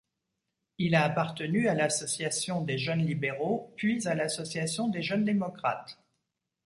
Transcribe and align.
Il 0.79 0.95
a 0.95 1.03
appartenu 1.03 1.67
à 1.67 1.75
l'Association 1.75 2.61
des 2.63 2.79
Jeunes 2.79 3.05
Libéraux 3.05 3.71
puis 3.77 4.07
à 4.07 4.15
l'Association 4.15 4.87
des 4.87 5.03
Jeunes 5.03 5.25
Démocrates. 5.25 5.99